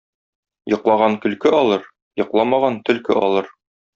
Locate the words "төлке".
2.91-3.19